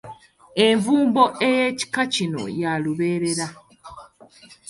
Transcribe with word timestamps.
Envumbo 0.67 1.23
ey'ekika 1.47 2.03
kino 2.13 2.43
ya 2.61 2.71
lubeerera. 2.83 3.47